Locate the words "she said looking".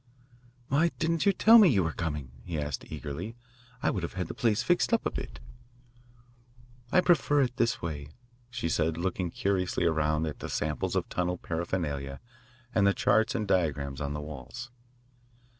8.49-9.29